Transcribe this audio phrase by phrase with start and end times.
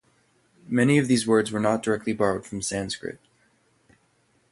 [0.67, 3.19] Many of these words were not directly borrowed from Sanskrit.